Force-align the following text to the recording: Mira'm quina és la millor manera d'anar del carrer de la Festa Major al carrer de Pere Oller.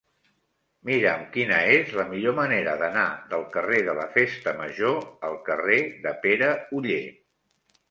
Mira'm 0.89 1.19
quina 1.35 1.59
és 1.73 1.91
la 1.99 2.05
millor 2.13 2.35
manera 2.39 2.73
d'anar 2.79 3.03
del 3.35 3.45
carrer 3.57 3.83
de 3.91 3.95
la 4.01 4.07
Festa 4.17 4.55
Major 4.65 4.99
al 5.31 5.39
carrer 5.53 5.81
de 6.09 6.17
Pere 6.27 6.51
Oller. 6.81 7.01